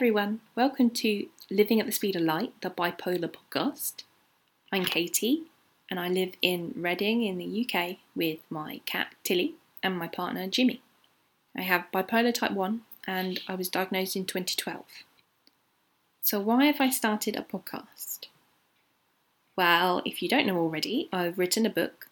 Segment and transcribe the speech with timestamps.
[0.00, 4.04] everyone, welcome to Living at the Speed of Light, the bipolar podcast.
[4.72, 5.42] I'm Katie
[5.90, 10.46] and I live in Reading in the UK with my cat Tilly and my partner
[10.46, 10.80] Jimmy.
[11.54, 14.86] I have bipolar type 1 and I was diagnosed in 2012.
[16.22, 18.20] So, why have I started a podcast?
[19.54, 22.08] Well, if you don't know already, I've written a book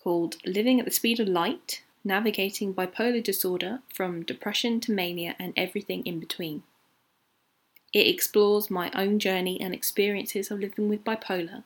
[0.00, 5.52] called Living at the Speed of Light Navigating Bipolar Disorder from Depression to Mania and
[5.56, 6.62] Everything in Between.
[7.92, 11.64] It explores my own journey and experiences of living with bipolar.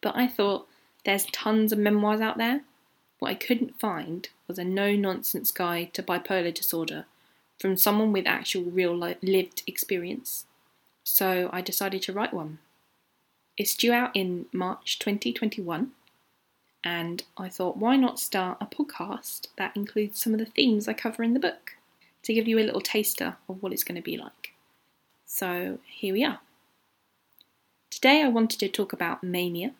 [0.00, 0.68] But I thought
[1.04, 2.62] there's tons of memoirs out there.
[3.18, 7.06] What I couldn't find was a no nonsense guide to bipolar disorder
[7.58, 10.44] from someone with actual real lived experience.
[11.02, 12.58] So I decided to write one.
[13.56, 15.92] It's due out in March 2021,
[16.82, 20.92] and I thought why not start a podcast that includes some of the themes I
[20.92, 21.76] cover in the book
[22.24, 24.43] to give you a little taster of what it's going to be like.
[25.26, 26.40] So here we are.
[27.90, 29.72] Today I wanted to talk about mania.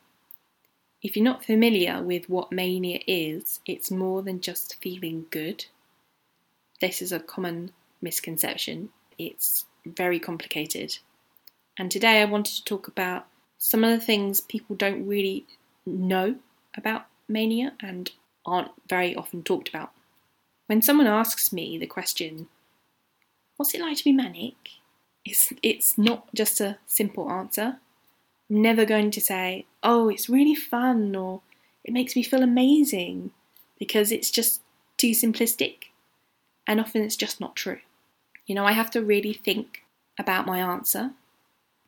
[1.02, 5.66] If you're not familiar with what mania is, it's more than just feeling good.
[6.80, 8.88] This is a common misconception.
[9.18, 10.98] It's very complicated.
[11.78, 13.26] And today I wanted to talk about
[13.58, 15.44] some of the things people don't really
[15.84, 16.36] know
[16.76, 18.10] about mania and
[18.46, 19.92] aren't very often talked about.
[20.66, 22.48] When someone asks me the question,
[23.56, 24.56] What's it like to be manic?
[25.24, 27.78] It's it's not just a simple answer.
[28.50, 31.42] I'm never going to say, "Oh, it's really fun" or
[31.84, 33.32] "It makes me feel amazing,"
[33.78, 34.60] because it's just
[34.96, 35.90] too simplistic,
[36.66, 37.80] and often it's just not true.
[38.46, 39.82] You know, I have to really think
[40.18, 41.12] about my answer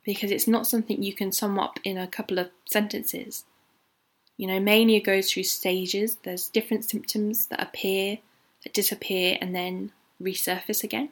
[0.05, 3.45] because it's not something you can sum up in a couple of sentences.
[4.37, 6.17] You know, mania goes through stages.
[6.23, 8.19] There's different symptoms that appear,
[8.63, 9.93] that disappear, and then
[10.23, 11.11] resurface again.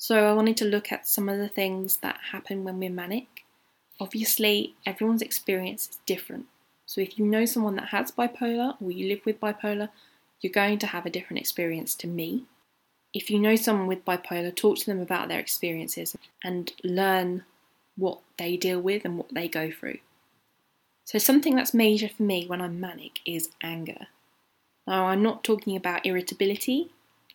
[0.00, 3.44] So I wanted to look at some of the things that happen when we're manic.
[4.00, 6.46] Obviously, everyone's experience is different.
[6.86, 9.90] So if you know someone that has bipolar or you live with bipolar,
[10.40, 12.44] you're going to have a different experience to me.
[13.12, 17.44] If you know someone with bipolar, talk to them about their experiences and learn
[17.98, 19.98] what they deal with and what they go through.
[21.04, 24.06] So, something that's major for me when I'm manic is anger.
[24.86, 26.88] Now, I'm not talking about irritability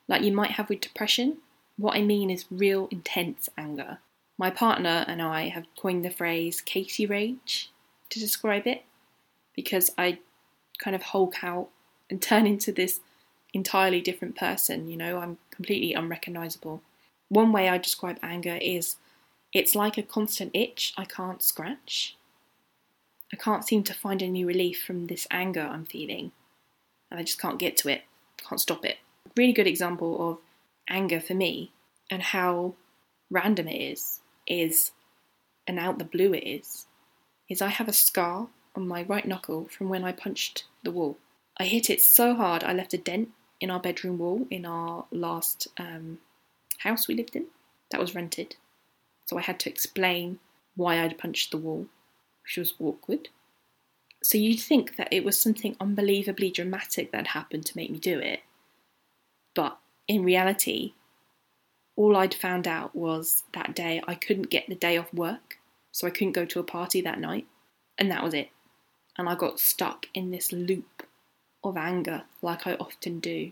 [0.08, 1.38] like you might have with depression.
[1.78, 4.00] What I mean is real intense anger.
[4.38, 7.72] My partner and I have coined the phrase Katie rage
[8.10, 8.84] to describe it
[9.56, 10.20] because I
[10.78, 11.70] kind of hulk out
[12.10, 13.00] and turn into this
[13.54, 14.90] entirely different person.
[14.90, 16.82] You know, I'm completely unrecognizable.
[17.30, 18.98] One way I describe anger is
[19.54, 22.18] it's like a constant itch I can't scratch.
[23.34, 26.32] I can't seem to find any relief from this anger I'm feeling,
[27.10, 28.04] and I just can't get to it,
[28.38, 28.98] can't stop it.
[29.36, 30.38] Really good example of
[30.90, 31.72] anger for me
[32.10, 32.76] and how
[33.30, 34.92] random it is, is,
[35.68, 36.86] and out the blue it is,
[37.50, 41.18] is I have a scar on my right knuckle from when I punched the wall.
[41.58, 43.30] I hit it so hard I left a dent
[43.62, 46.20] in our bedroom wall in our last um,
[46.80, 47.46] house we lived in
[47.92, 48.56] that was rented.
[49.26, 50.40] So I had to explain
[50.76, 51.88] why I'd punched the wall,
[52.44, 53.30] which was awkward.
[54.22, 58.20] So you'd think that it was something unbelievably dramatic that happened to make me do
[58.20, 58.42] it.
[59.54, 60.94] But in reality,
[61.96, 65.60] all I'd found out was that day I couldn't get the day off work,
[65.92, 67.48] so I couldn't go to a party that night,
[67.98, 68.50] and that was it.
[69.18, 71.04] And I got stuck in this loop
[71.64, 73.52] of anger, like I often do.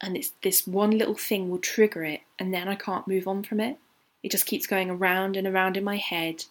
[0.00, 3.42] And it's this one little thing will trigger it, and then I can't move on
[3.42, 3.78] from it.
[4.22, 6.44] It just keeps going around and around in my head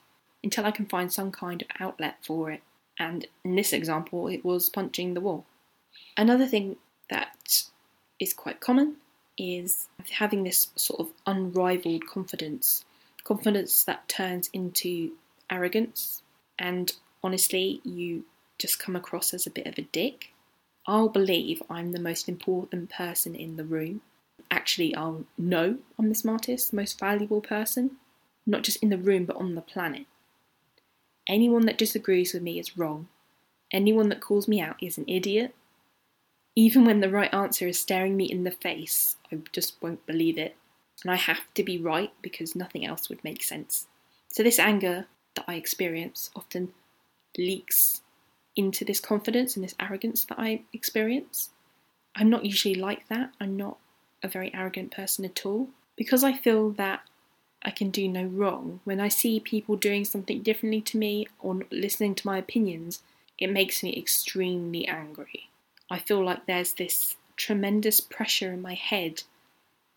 [0.43, 2.61] until I can find some kind of outlet for it.
[2.97, 5.45] And in this example, it was punching the wall.
[6.17, 6.75] Another thing
[7.09, 7.63] that
[8.19, 8.97] is quite common
[9.39, 12.83] is having this sort of unrivaled confidence,
[13.23, 15.13] confidence that turns into
[15.49, 16.21] arrogance,
[16.59, 16.93] and
[17.23, 18.25] honestly, you
[18.57, 20.33] just come across as a bit of a dick.
[20.85, 24.01] I'll believe I'm the most important person in the room.
[24.51, 27.91] Actually, I'll know I'm the smartest, most valuable person,
[28.45, 30.05] not just in the room but on the planet.
[31.27, 33.07] Anyone that disagrees with me is wrong.
[33.71, 35.53] Anyone that calls me out is an idiot
[36.55, 40.37] even when the right answer is staring me in the face, I just won't believe
[40.37, 40.55] it.
[41.03, 43.87] And I have to be right because nothing else would make sense.
[44.27, 46.73] So, this anger that I experience often
[47.37, 48.01] leaks
[48.55, 51.49] into this confidence and this arrogance that I experience.
[52.15, 53.31] I'm not usually like that.
[53.39, 53.77] I'm not
[54.21, 55.69] a very arrogant person at all.
[55.95, 57.01] Because I feel that
[57.61, 61.55] I can do no wrong, when I see people doing something differently to me or
[61.55, 63.01] not listening to my opinions,
[63.37, 65.48] it makes me extremely angry.
[65.89, 69.23] I feel like there's this tremendous pressure in my head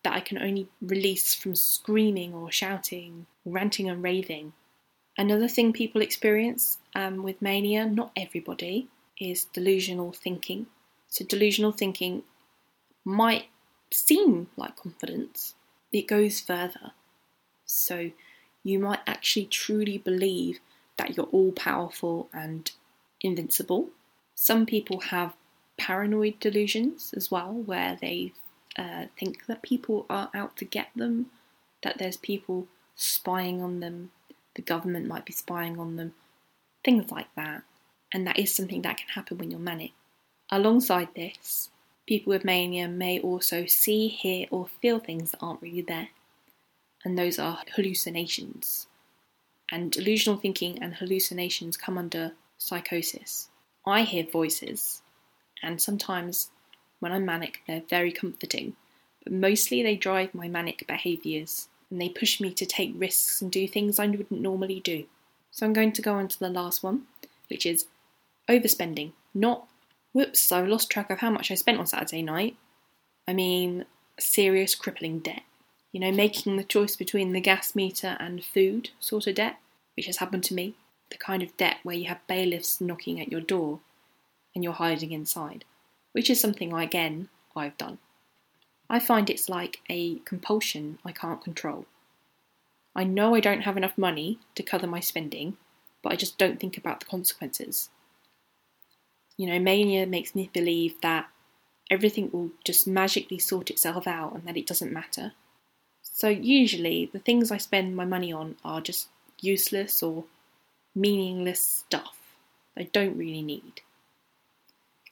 [0.05, 4.53] that I can only release from screaming or shouting, ranting and raving.
[5.19, 8.89] Another thing people experience um, with mania, not everybody,
[9.21, 10.67] is delusional thinking.
[11.09, 12.23] So, delusional thinking
[13.05, 13.47] might
[13.93, 15.55] seem like confidence,
[15.93, 16.93] it goes further.
[17.67, 18.13] So,
[18.65, 20.61] you might actually truly believe
[20.97, 22.71] that you're all powerful and
[23.21, 23.91] invincible.
[24.35, 25.35] Some people have
[25.79, 28.33] paranoid delusions as well, where they
[28.79, 31.27] uh, think that people are out to get them,
[31.83, 34.11] that there's people spying on them,
[34.55, 36.15] the government might be spying on them,
[36.85, 37.63] things like that.
[38.13, 39.93] And that is something that can happen when you're manic.
[40.51, 41.71] Alongside this,
[42.07, 46.09] people with mania may also see, hear, or feel things that aren't really there.
[47.05, 48.87] And those are hallucinations.
[49.71, 53.49] And delusional thinking and hallucinations come under psychosis.
[53.87, 55.01] I hear voices,
[55.63, 56.51] and sometimes
[57.01, 58.75] when I'm manic, they're very comforting,
[59.25, 63.51] but mostly they drive my manic behaviours and they push me to take risks and
[63.51, 65.05] do things I wouldn't normally do.
[65.51, 67.03] So I'm going to go on to the last one,
[67.49, 67.87] which is
[68.49, 69.13] overspending.
[69.35, 69.67] Not,
[70.13, 72.57] whoops, I've lost track of how much I spent on Saturday night.
[73.29, 73.85] I mean,
[74.19, 75.43] serious crippling debt.
[75.93, 79.59] You know, making the choice between the gas meter and food sort of debt,
[79.95, 80.75] which has happened to me.
[81.11, 83.81] The kind of debt where you have bailiffs knocking at your door
[84.55, 85.65] and you're hiding inside,
[86.13, 87.99] which is something, I, again, I've done.
[88.89, 91.87] I find it's like a compulsion I can't control.
[92.95, 95.57] I know I don't have enough money to cover my spending,
[96.03, 97.89] but I just don't think about the consequences.
[99.39, 101.31] You know, mania makes me believe that
[101.91, 105.33] everything will just magically sort itself out and that it doesn't matter.
[106.03, 109.09] So, usually, the things I spend my money on are just
[109.41, 110.25] useless or
[110.95, 112.19] meaningless stuff
[112.77, 113.83] I don't really need.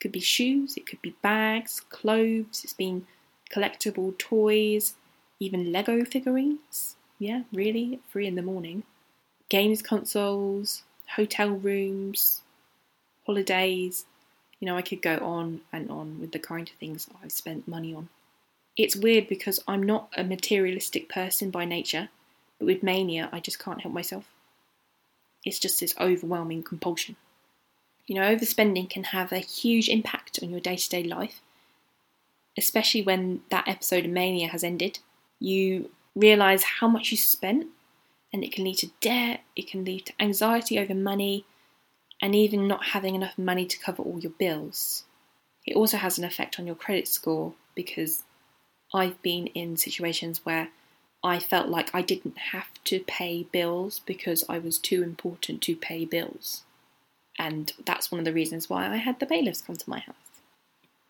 [0.01, 3.05] Could be shoes, it could be bags, clothes, it's been
[3.51, 4.95] collectible toys,
[5.39, 6.95] even Lego figurines.
[7.19, 8.81] Yeah, really, three in the morning.
[9.47, 10.81] Games consoles,
[11.15, 12.41] hotel rooms,
[13.27, 14.05] holidays.
[14.59, 17.67] You know, I could go on and on with the kind of things I've spent
[17.67, 18.09] money on.
[18.75, 22.09] It's weird because I'm not a materialistic person by nature,
[22.57, 24.25] but with mania, I just can't help myself.
[25.45, 27.17] It's just this overwhelming compulsion.
[28.11, 31.39] You know, overspending can have a huge impact on your day to day life,
[32.57, 34.99] especially when that episode of mania has ended.
[35.39, 37.67] You realise how much you spent,
[38.33, 41.45] and it can lead to debt, it can lead to anxiety over money,
[42.21, 45.05] and even not having enough money to cover all your bills.
[45.65, 48.23] It also has an effect on your credit score because
[48.93, 50.67] I've been in situations where
[51.23, 55.77] I felt like I didn't have to pay bills because I was too important to
[55.77, 56.65] pay bills.
[57.39, 60.15] And that's one of the reasons why I had the bailiffs come to my house.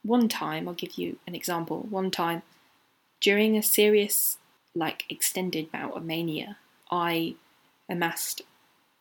[0.03, 1.85] One time, I'll give you an example.
[1.89, 2.44] One time,
[3.19, 4.38] during a serious,
[4.73, 6.57] like extended bout of mania,
[6.89, 7.35] I
[7.89, 8.41] amassed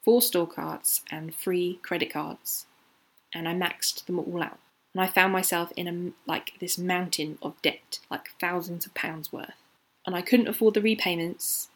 [0.02, 2.66] four store cards and three credit cards,
[3.32, 4.58] and I maxed them all out.
[4.94, 9.32] And I found myself in a like this mountain of debt, like thousands of pounds
[9.32, 9.54] worth
[10.06, 11.68] and I couldn't afford the repayments,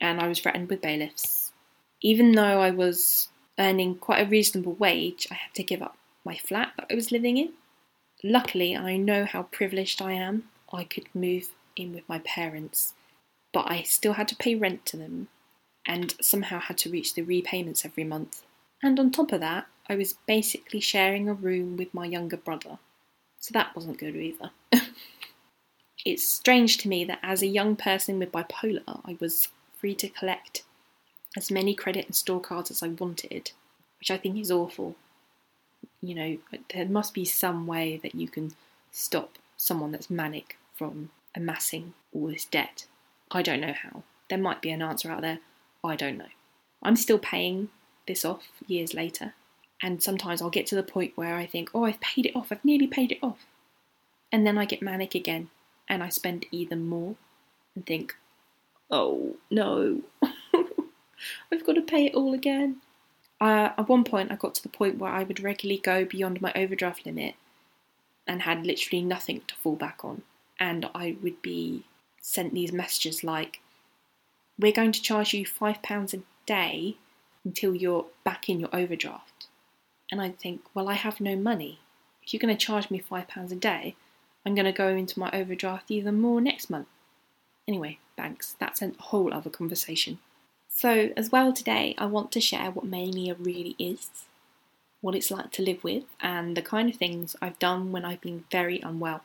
[0.00, 1.52] and I was threatened with bailiffs.
[2.00, 3.28] Even though I was
[3.58, 7.12] earning quite a reasonable wage, I had to give up my flat that I was
[7.12, 7.52] living in.
[8.22, 10.44] Luckily, I know how privileged I am.
[10.72, 12.94] I could move in with my parents,
[13.52, 15.28] but I still had to pay rent to them
[15.86, 18.42] and somehow had to reach the repayments every month.
[18.82, 22.78] And on top of that, I was basically sharing a room with my younger brother.
[23.38, 24.50] So that wasn't good either.
[26.04, 30.08] It's strange to me that as a young person with bipolar, I was free to
[30.08, 30.62] collect
[31.36, 33.52] as many credit and store cards as I wanted,
[33.98, 34.96] which I think is awful.
[36.02, 36.38] You know,
[36.72, 38.52] there must be some way that you can
[38.90, 42.86] stop someone that's manic from amassing all this debt.
[43.30, 44.02] I don't know how.
[44.28, 45.40] There might be an answer out there.
[45.82, 46.28] I don't know.
[46.82, 47.70] I'm still paying
[48.06, 49.34] this off years later.
[49.82, 52.48] And sometimes I'll get to the point where I think, oh, I've paid it off,
[52.50, 53.46] I've nearly paid it off.
[54.30, 55.50] And then I get manic again
[55.88, 57.16] and I spend even more
[57.74, 58.14] and think,
[58.90, 60.02] oh no,
[61.52, 62.76] I've got to pay it all again.
[63.40, 66.40] Uh, at one point, I got to the point where I would regularly go beyond
[66.40, 67.34] my overdraft limit
[68.26, 70.22] and had literally nothing to fall back on.
[70.58, 71.84] And I would be
[72.20, 73.60] sent these messages like,
[74.58, 76.96] We're going to charge you £5 a day
[77.44, 79.46] until you're back in your overdraft.
[80.10, 81.80] And I'd think, Well, I have no money.
[82.22, 83.96] If you're going to charge me £5 a day,
[84.46, 86.88] I'm going to go into my overdraft even more next month.
[87.66, 90.18] Anyway, banks, that's a whole other conversation.
[90.76, 94.10] So, as well, today I want to share what mania really is,
[95.00, 98.20] what it's like to live with, and the kind of things I've done when I've
[98.20, 99.22] been very unwell.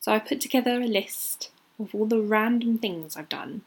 [0.00, 3.62] So, I put together a list of all the random things I've done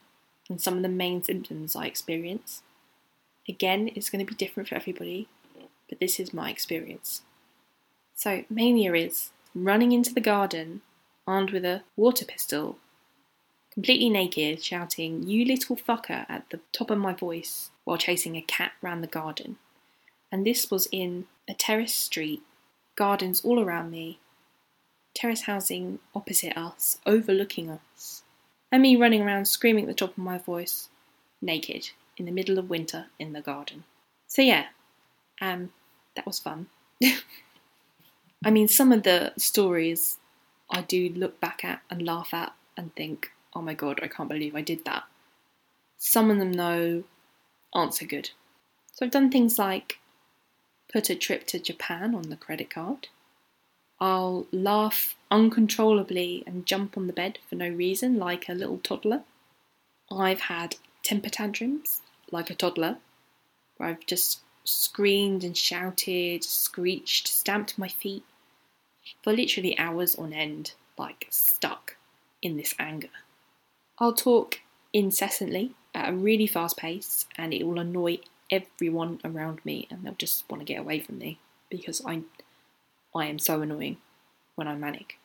[0.50, 2.62] and some of the main symptoms I experience.
[3.50, 5.28] Again, it's going to be different for everybody,
[5.90, 7.24] but this is my experience.
[8.14, 10.82] So, mania is running into the garden
[11.26, 12.78] armed with a water pistol,
[13.76, 18.42] completely naked, shouting, You little fucker, at the top of my voice while chasing a
[18.42, 19.58] cat round the garden.
[20.32, 22.42] And this was in a terrace street,
[22.96, 24.20] gardens all around me,
[25.14, 28.24] terrace housing opposite us, overlooking us,
[28.72, 30.90] and me running around screaming at the top of my voice,
[31.42, 33.84] naked, in the middle of winter in the garden.
[34.28, 34.66] So yeah,
[35.42, 35.72] um,
[36.16, 36.68] that was fun.
[38.46, 40.18] I mean, some of the stories
[40.70, 44.30] I do look back at and laugh at and think, oh my god, I can't
[44.30, 45.04] believe I did that.
[45.98, 47.04] Some of them, though,
[47.74, 48.32] aren't so good.
[48.92, 50.00] So I've done things like
[50.92, 53.08] put a trip to Japan on the credit card.
[54.00, 59.24] I'll laugh uncontrollably and jump on the bed for no reason, like a little toddler.
[60.12, 62.98] I've had temper tantrums, like a toddler,
[63.78, 68.24] where I've just screamed and shouted, screeched, stamped my feet
[69.24, 71.96] for literally hours on end, like stuck
[72.42, 73.10] in this anger.
[74.00, 74.60] I'll talk
[74.94, 78.20] incessantly at a really fast pace and it will annoy
[78.52, 82.22] everyone around me and they'll just want to get away from me because I
[83.16, 83.98] I am so annoying
[84.56, 85.18] when I'm manic.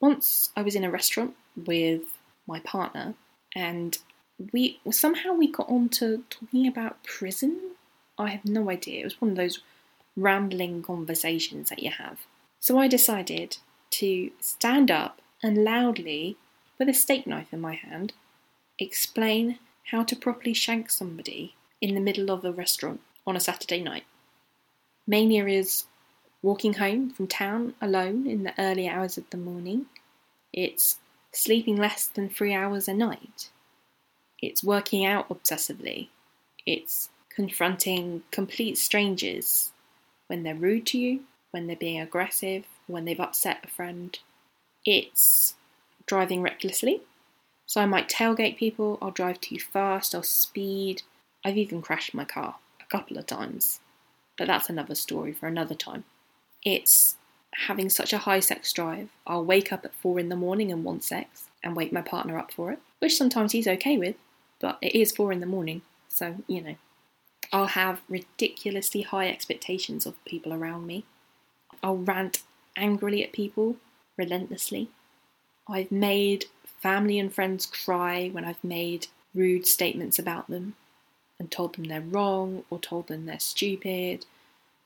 [0.00, 2.02] Once I was in a restaurant with
[2.46, 3.14] my partner
[3.54, 3.98] and
[4.52, 7.72] we somehow we got on to talking about prison.
[8.18, 9.00] I have no idea.
[9.00, 9.60] It was one of those
[10.16, 12.18] rambling conversations that you have.
[12.58, 13.56] So I decided
[13.92, 16.36] to stand up and loudly,
[16.80, 18.14] with a steak knife in my hand,
[18.78, 19.58] explain
[19.90, 24.04] how to properly shank somebody in the middle of a restaurant on a Saturday night.
[25.06, 25.84] Mania is
[26.42, 29.86] walking home from town alone in the early hours of the morning.
[30.54, 30.96] It's
[31.32, 33.50] sleeping less than three hours a night.
[34.40, 36.08] It's working out obsessively.
[36.64, 39.72] It's confronting complete strangers
[40.28, 41.20] when they're rude to you,
[41.50, 44.18] when they're being aggressive, when they've upset a friend.
[44.86, 45.54] It's
[46.10, 47.00] driving recklessly.
[47.66, 51.02] So I might tailgate people, I'll drive too fast, I'll speed.
[51.44, 53.78] I've even crashed my car a couple of times.
[54.36, 56.02] But that's another story for another time.
[56.64, 57.14] It's
[57.68, 59.10] having such a high sex drive.
[59.24, 62.36] I'll wake up at four in the morning and want sex and wake my partner
[62.36, 64.16] up for it, which sometimes he's okay with,
[64.60, 66.76] but it is four in the morning, so you know.
[67.52, 71.04] I'll have ridiculously high expectations of people around me.
[71.84, 72.42] I'll rant
[72.76, 73.76] angrily at people
[74.18, 74.88] relentlessly.
[75.70, 80.74] I've made family and friends cry when I've made rude statements about them
[81.38, 84.26] and told them they're wrong or told them they're stupid,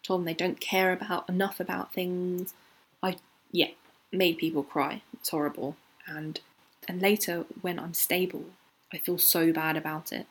[0.02, 2.54] told them they don't care about enough about things.
[3.02, 3.16] I
[3.50, 3.70] yeah,
[4.12, 5.02] made people cry.
[5.14, 5.76] It's horrible.
[6.06, 6.40] And
[6.86, 8.44] and later when I'm stable,
[8.92, 10.26] I feel so bad about it.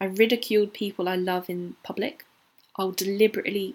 [0.00, 2.24] I ridiculed people I love in public.
[2.76, 3.74] I'll deliberately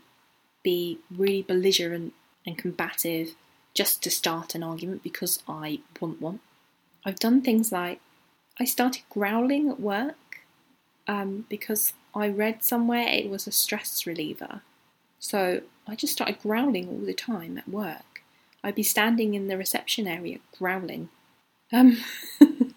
[0.63, 2.13] be really belligerent
[2.45, 3.35] and combative
[3.73, 6.39] just to start an argument because I want one.
[7.05, 7.99] I've done things like
[8.59, 10.39] I started growling at work
[11.07, 14.61] um, because I read somewhere it was a stress reliever.
[15.19, 18.21] So I just started growling all the time at work.
[18.63, 21.09] I'd be standing in the reception area growling.
[21.71, 21.97] Um,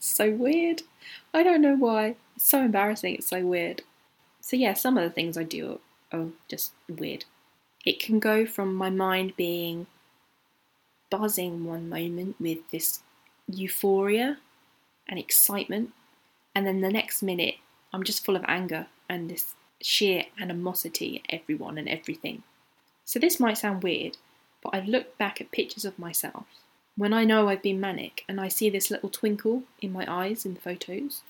[0.00, 0.82] so weird.
[1.32, 2.16] I don't know why.
[2.36, 3.14] It's so embarrassing.
[3.14, 3.82] It's so weird.
[4.40, 5.80] So yeah, some of the things I do
[6.12, 7.24] are, are just weird.
[7.84, 9.86] It can go from my mind being
[11.10, 13.00] buzzing one moment with this
[13.48, 14.38] euphoria
[15.08, 15.90] and excitement,
[16.54, 17.56] and then the next minute
[17.92, 22.42] I'm just full of anger and this sheer animosity at everyone and everything.
[23.04, 24.16] So this might sound weird,
[24.62, 26.46] but I've looked back at pictures of myself
[26.96, 30.44] when I know I've been manic and I see this little twinkle in my eyes
[30.44, 31.22] in the photos.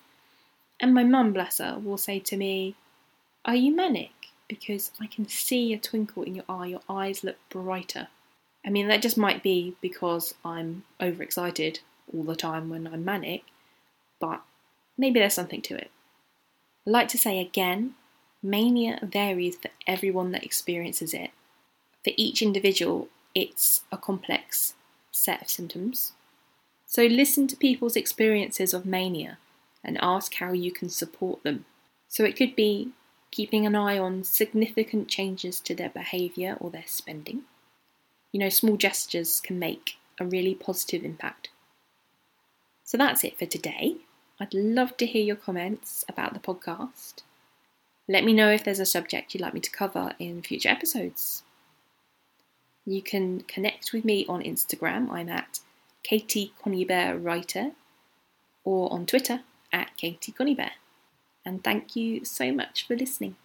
[0.78, 2.75] And my mum, bless her, will say to me,
[3.44, 4.20] Are you manic?
[4.50, 6.66] because I can see a twinkle in your eye.
[6.66, 8.08] Your eyes look brighter.
[8.64, 11.81] I mean, that just might be because I'm overexcited
[12.12, 13.45] all the time when I'm manic,
[14.21, 14.43] but
[14.99, 15.90] maybe there's something to it.
[16.87, 17.95] I'd like to say again
[18.43, 21.31] mania varies for everyone that experiences it.
[22.05, 24.75] For each individual, it's a complex
[25.11, 26.12] set of symptoms.
[26.87, 29.38] So listen to people's experiences of mania
[29.85, 31.67] and ask how you can support them.
[32.09, 32.90] So it could be
[33.31, 37.43] keeping an eye on significant changes to their behaviour or their spending.
[38.32, 41.49] You know, small gestures can make a really positive impact.
[42.84, 43.96] So that's it for today.
[44.40, 47.22] I'd love to hear your comments about the podcast.
[48.08, 51.42] Let me know if there's a subject you'd like me to cover in future episodes.
[52.84, 55.10] You can connect with me on Instagram.
[55.10, 55.60] I'm at
[56.02, 57.72] Katie Conibear Writer,
[58.64, 59.40] or on Twitter
[59.72, 60.72] at Katie Conibear.
[61.44, 63.37] And thank you so much for listening.